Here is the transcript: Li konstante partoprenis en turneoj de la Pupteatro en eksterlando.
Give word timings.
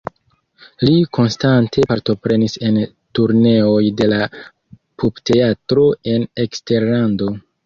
Li 0.87 0.93
konstante 1.17 1.83
partoprenis 1.91 2.57
en 2.69 2.79
turneoj 3.19 3.85
de 4.01 4.09
la 4.15 4.23
Pupteatro 5.05 5.87
en 6.17 6.27
eksterlando. 6.47 7.31